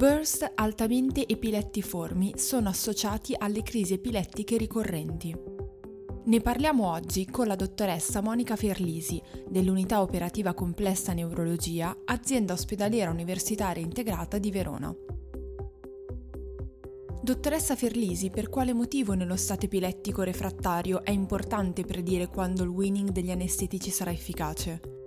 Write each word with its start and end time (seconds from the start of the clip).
Burst 0.00 0.52
altamente 0.54 1.28
epilettiformi 1.28 2.32
sono 2.38 2.70
associati 2.70 3.34
alle 3.36 3.62
crisi 3.62 3.92
epilettiche 3.92 4.56
ricorrenti. 4.56 5.36
Ne 6.24 6.40
parliamo 6.40 6.88
oggi 6.88 7.26
con 7.26 7.46
la 7.46 7.54
dottoressa 7.54 8.22
Monica 8.22 8.56
Ferlisi 8.56 9.20
dell'Unità 9.46 10.00
Operativa 10.00 10.54
Complessa 10.54 11.12
Neurologia, 11.12 11.94
azienda 12.06 12.54
ospedaliera 12.54 13.10
universitaria 13.10 13.82
integrata 13.82 14.38
di 14.38 14.50
Verona. 14.50 14.90
Dottoressa 17.22 17.76
Ferlisi, 17.76 18.30
per 18.30 18.48
quale 18.48 18.72
motivo 18.72 19.12
nello 19.12 19.36
stato 19.36 19.66
epilettico 19.66 20.22
refrattario 20.22 21.04
è 21.04 21.10
importante 21.10 21.84
predire 21.84 22.28
quando 22.28 22.62
il 22.62 22.70
winning 22.70 23.10
degli 23.10 23.30
anestetici 23.30 23.90
sarà 23.90 24.10
efficace? 24.10 24.99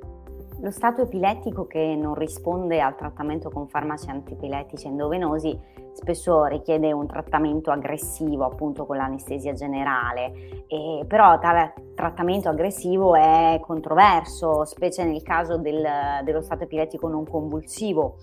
Lo 0.63 0.71
stato 0.71 1.01
epilettico 1.01 1.67
che 1.67 1.93
non 1.99 2.15
risponde 2.15 2.79
al 2.79 2.95
trattamento 2.95 3.49
con 3.49 3.67
farmaci 3.67 4.09
antiepilettici 4.09 4.87
endovenosi 4.87 5.59
spesso 5.91 6.45
richiede 6.45 6.93
un 6.93 7.05
trattamento 7.05 7.69
aggressivo 7.69 8.45
appunto 8.45 8.85
con 8.85 8.95
l'anestesia 8.95 9.51
generale, 9.51 10.63
e, 10.67 11.03
però 11.05 11.37
tale 11.39 11.73
trattamento 11.93 12.47
aggressivo 12.47 13.13
è 13.13 13.59
controverso, 13.61 14.63
specie 14.63 15.03
nel 15.03 15.21
caso 15.21 15.57
del, 15.57 15.85
dello 16.23 16.41
stato 16.41 16.63
epilettico 16.63 17.09
non 17.09 17.27
convulsivo 17.27 18.15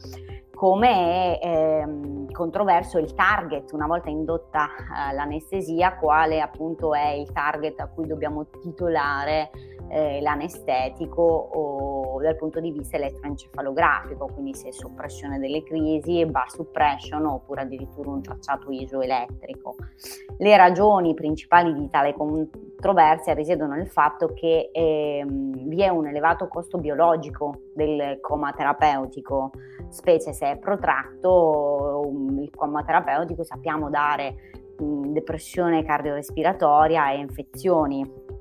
come 0.60 1.38
è 1.38 1.46
ehm, 1.46 2.30
controverso 2.32 2.98
il 2.98 3.14
target, 3.14 3.72
una 3.72 3.86
volta 3.86 4.10
indotta 4.10 4.66
eh, 4.66 5.14
l'anestesia, 5.14 5.96
quale 5.96 6.42
appunto 6.42 6.92
è 6.92 7.12
il 7.12 7.32
target 7.32 7.80
a 7.80 7.86
cui 7.88 8.06
dobbiamo 8.06 8.44
titolare 8.60 9.50
eh, 9.88 10.20
l'anestetico 10.20 11.22
o 11.22 11.99
dal 12.20 12.36
punto 12.36 12.60
di 12.60 12.72
vista 12.72 12.96
elettroencefalografico, 12.96 14.26
quindi 14.32 14.54
se 14.54 14.72
soppressione 14.72 15.38
delle 15.38 15.62
crisi, 15.62 16.24
bar 16.26 16.50
suppression 16.50 17.26
oppure 17.26 17.62
addirittura 17.62 18.10
un 18.10 18.22
tracciato 18.22 18.70
isoelettrico. 18.70 19.76
Le 20.38 20.56
ragioni 20.56 21.14
principali 21.14 21.74
di 21.74 21.88
tale 21.88 22.14
controversia 22.14 23.34
risiedono 23.34 23.74
nel 23.74 23.88
fatto 23.88 24.32
che 24.32 24.70
ehm, 24.72 25.68
vi 25.68 25.82
è 25.82 25.88
un 25.88 26.06
elevato 26.06 26.48
costo 26.48 26.78
biologico 26.78 27.62
del 27.74 28.18
coma 28.20 28.52
terapeutico, 28.52 29.50
specie 29.90 30.32
se 30.32 30.52
è 30.52 30.58
protratto, 30.58 32.10
il 32.40 32.50
coma 32.54 32.82
terapeutico 32.82 33.42
sappiamo 33.44 33.90
dare 33.90 34.48
depressione 34.80 35.84
cardiorespiratoria 35.84 37.12
e 37.12 37.18
infezioni. 37.18 38.38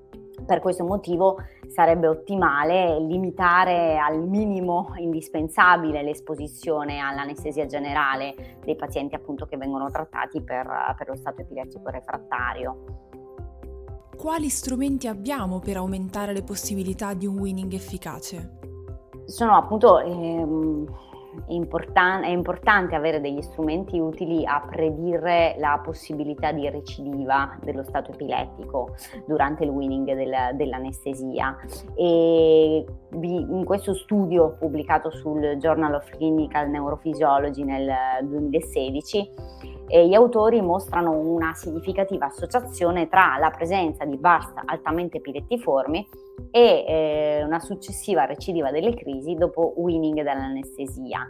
Per 0.50 0.62
questo 0.62 0.84
motivo 0.84 1.38
sarebbe 1.68 2.08
ottimale 2.08 3.00
limitare 3.02 4.00
al 4.00 4.20
minimo 4.20 4.94
indispensabile 4.96 6.02
l'esposizione 6.02 6.98
all'anestesia 6.98 7.68
generale 7.68 8.58
dei 8.66 8.76
pazienti 8.76 9.14
appunto 9.14 9.46
che 9.46 9.58
vengono 9.58 9.92
trattati 9.92 10.42
per, 10.42 10.68
per 10.98 11.08
lo 11.08 11.16
stato 11.16 11.42
epilettico 11.42 11.92
refrattario. 11.92 12.78
Quali 14.18 14.50
strumenti 14.50 15.08
abbiamo 15.08 15.60
per 15.60 15.78
aumentare 15.78 16.34
le 16.34 16.42
possibilità 16.42 17.14
di 17.14 17.28
un 17.28 17.38
winning 17.38 17.72
efficace? 17.72 18.58
Sono 19.26 19.56
appunto 19.56 20.00
ehm, 20.00 20.88
Importan- 21.48 22.24
è 22.24 22.30
importante 22.30 22.96
avere 22.96 23.20
degli 23.22 23.42
strumenti 23.42 24.00
utili 24.00 24.46
a 24.46 24.66
predire 24.70 25.56
la 25.58 25.82
possibilità 25.84 26.52
di 26.52 26.70
recidiva 26.70 27.58
dello 27.62 27.84
stato 27.84 28.12
epilettico 28.12 28.96
durante 29.26 29.64
il 29.64 29.70
winning 29.70 30.14
del, 30.14 30.56
dell'anestesia. 30.56 31.58
E 31.96 32.86
in 33.12 33.64
questo 33.66 33.94
studio 33.94 34.56
pubblicato 34.60 35.10
sul 35.12 35.58
Journal 35.58 35.96
of 35.96 36.10
Clinical 36.10 36.70
Neurophysiology 36.70 37.64
nel 37.64 37.92
2016, 38.24 39.32
eh, 39.90 40.08
gli 40.08 40.14
autori 40.14 40.62
mostrano 40.62 41.12
una 41.12 41.54
significativa 41.56 42.28
associazione 42.28 43.10
tra 43.10 43.38
la 43.40 43.50
presenza 43.50 44.06
di 44.06 44.18
burst 44.18 44.54
altamente 44.66 45.18
epilettiformi 45.18 46.08
e 46.52 46.86
eh, 46.88 47.44
una 47.44 47.60
successiva 47.60 48.26
recidiva 48.26 48.72
delle 48.72 48.94
crisi 48.94 49.36
dopo 49.36 49.74
winning 49.78 50.22
dall'anestesia. 50.22 51.28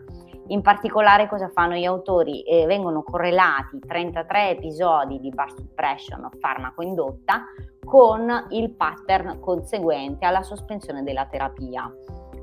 In 0.48 0.62
particolare 0.62 1.28
cosa 1.28 1.50
fanno 1.50 1.76
gli 1.76 1.86
autori? 1.86 2.42
Eh, 2.42 2.66
vengono 2.66 3.04
correlati 3.04 3.80
33 3.80 4.50
episodi 4.50 5.20
di 5.20 5.30
bar 5.30 5.52
suppression 5.52 6.28
farmaco 6.40 6.82
indotta 6.82 7.46
con 7.84 8.48
il 8.50 8.72
pattern 8.72 9.40
conseguente 9.40 10.26
alla 10.26 10.42
sospensione 10.42 11.04
della 11.04 11.26
terapia. 11.26 11.92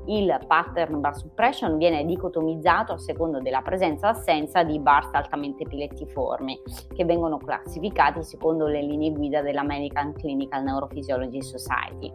Il 0.09 0.39
pattern 0.47 1.01
bar 1.01 1.17
suppression 1.17 1.77
viene 1.77 2.05
dicotomizzato 2.05 2.93
a 2.93 2.97
seconda 2.97 3.39
della 3.39 3.61
presenza 3.61 4.07
o 4.07 4.11
assenza 4.11 4.63
di 4.63 4.79
bars 4.79 5.09
altamente 5.11 5.63
epilettiformi, 5.63 6.57
che 6.95 7.03
vengono 7.03 7.37
classificati 7.37 8.23
secondo 8.23 8.67
le 8.67 8.81
linee 8.81 9.11
guida 9.11 9.41
dell'American 9.41 10.13
Clinical 10.13 10.63
Neurophysiology 10.63 11.41
Society 11.41 12.11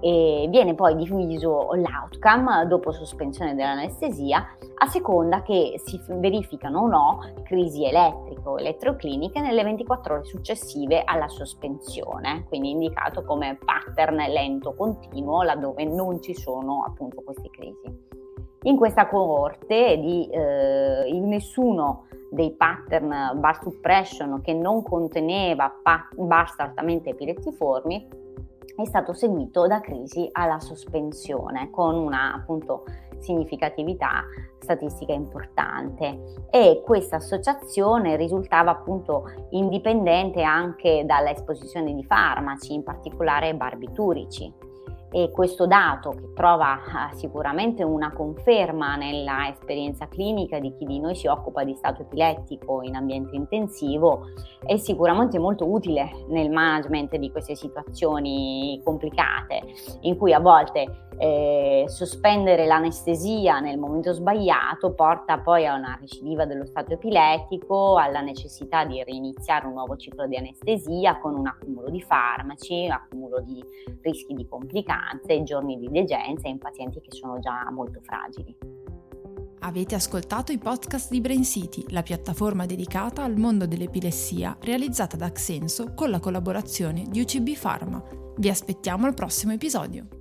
e 0.00 0.46
viene 0.50 0.74
poi 0.74 0.94
diviso 0.96 1.70
l'outcome 1.72 2.66
dopo 2.66 2.92
sospensione 2.92 3.54
dell'anestesia 3.54 4.56
a 4.80 4.86
seconda 4.86 5.42
che 5.42 5.80
si 5.84 6.00
verificano 6.08 6.82
o 6.82 6.86
no 6.86 7.18
crisi 7.42 7.84
elettrico 7.84 8.58
elettrocliniche 8.58 9.40
nelle 9.40 9.64
24 9.64 10.14
ore 10.14 10.24
successive 10.24 11.02
alla 11.04 11.28
sospensione, 11.28 12.44
quindi 12.48 12.70
indicato 12.70 13.24
come 13.24 13.58
pattern 13.64 14.16
lento 14.16 14.74
continuo 14.74 15.42
laddove 15.42 15.84
non 15.84 16.22
ci 16.22 16.34
sono 16.34 16.84
appunto 16.86 17.22
queste 17.22 17.50
crisi. 17.50 18.06
In 18.62 18.76
questa 18.76 19.06
coorte 19.08 19.98
di 19.98 20.28
eh, 20.30 21.04
in 21.06 21.28
nessuno 21.28 22.06
dei 22.30 22.52
pattern 22.52 23.38
bar 23.40 23.60
suppression 23.62 24.40
che 24.42 24.52
non 24.52 24.82
conteneva 24.82 25.72
pa- 25.82 26.08
bar 26.14 26.52
altamente 26.56 27.10
epilettiformi 27.10 28.26
è 28.82 28.84
stato 28.84 29.12
seguito 29.12 29.66
da 29.66 29.80
crisi 29.80 30.28
alla 30.30 30.60
sospensione 30.60 31.68
con 31.70 31.96
una 31.96 32.32
appunto 32.34 32.84
significatività 33.18 34.22
statistica 34.60 35.12
importante. 35.12 36.46
E 36.50 36.82
questa 36.84 37.16
associazione 37.16 38.14
risultava 38.16 38.70
appunto 38.70 39.24
indipendente 39.50 40.42
anche 40.42 41.02
dall'esposizione 41.04 41.92
di 41.92 42.04
farmaci, 42.04 42.74
in 42.74 42.84
particolare 42.84 43.54
barbiturici 43.54 44.67
e 45.10 45.30
questo 45.32 45.66
dato 45.66 46.10
che 46.10 46.32
trova 46.34 46.80
ah, 46.84 47.12
sicuramente 47.14 47.82
una 47.82 48.12
conferma 48.12 48.96
nella 48.96 49.48
esperienza 49.48 50.06
clinica 50.06 50.58
di 50.58 50.74
chi 50.76 50.84
di 50.84 51.00
noi 51.00 51.14
si 51.14 51.26
occupa 51.26 51.64
di 51.64 51.74
stato 51.74 52.02
epilettico 52.02 52.82
in 52.82 52.94
ambiente 52.94 53.34
intensivo 53.34 54.26
è 54.64 54.76
sicuramente 54.76 55.38
molto 55.38 55.70
utile 55.70 56.10
nel 56.28 56.50
management 56.50 57.16
di 57.16 57.30
queste 57.30 57.54
situazioni 57.54 58.80
complicate 58.84 59.62
in 60.00 60.16
cui 60.16 60.32
a 60.32 60.40
volte 60.40 61.06
eh, 61.18 61.84
sospendere 61.88 62.64
l'anestesia 62.64 63.58
nel 63.58 63.78
momento 63.78 64.12
sbagliato 64.12 64.92
porta 64.92 65.38
poi 65.38 65.66
a 65.66 65.74
una 65.74 65.98
recidiva 66.00 66.46
dello 66.46 66.64
stato 66.64 66.92
epilettico, 66.92 67.96
alla 67.96 68.20
necessità 68.20 68.84
di 68.84 69.02
reiniziare 69.02 69.66
un 69.66 69.72
nuovo 69.72 69.96
ciclo 69.96 70.26
di 70.26 70.36
anestesia 70.36 71.18
con 71.18 71.34
un 71.34 71.48
accumulo 71.48 71.90
di 71.90 72.00
farmaci, 72.00 72.86
accumulo 72.86 73.40
di 73.40 73.62
rischi 74.00 74.34
di 74.34 74.46
complicanze, 74.46 74.97
giorni 75.44 75.78
di 75.78 75.88
degenza 75.90 76.48
in 76.48 76.58
pazienti 76.58 77.00
che 77.00 77.12
sono 77.12 77.38
già 77.38 77.68
molto 77.70 78.00
fragili. 78.02 78.56
Avete 79.60 79.94
ascoltato 79.94 80.52
i 80.52 80.58
podcast 80.58 81.10
di 81.10 81.20
Brain 81.20 81.42
City, 81.42 81.84
la 81.88 82.02
piattaforma 82.02 82.64
dedicata 82.64 83.24
al 83.24 83.36
mondo 83.36 83.66
dell'epilessia 83.66 84.56
realizzata 84.60 85.16
da 85.16 85.30
Xenso 85.30 85.94
con 85.94 86.10
la 86.10 86.20
collaborazione 86.20 87.04
di 87.08 87.20
UCB 87.20 87.58
Pharma. 87.60 88.02
Vi 88.36 88.48
aspettiamo 88.48 89.06
al 89.06 89.14
prossimo 89.14 89.52
episodio. 89.52 90.17